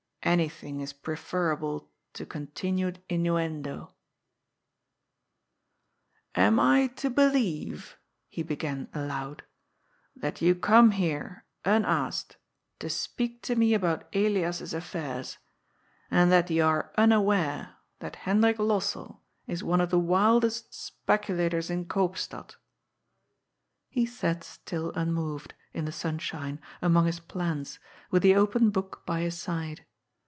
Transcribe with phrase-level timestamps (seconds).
[0.23, 3.95] Anything is preferable to continued innuendo."
[6.35, 7.97] ALAS, POOR HUBERT I 379 "Am I to believe,"
[8.29, 9.43] he began aloud,
[10.15, 12.37] "that you come here unasked
[12.79, 15.39] to speak to me about Elias's affairs,
[16.11, 21.85] and that you are unaware that Hendrik Lossell is one of the wildest speculators in
[21.87, 22.49] Koopstad?
[22.49, 22.55] '^
[23.89, 27.79] He sat still unmoved, in the sunshine, among his plants,
[28.11, 29.83] with the open book by his side.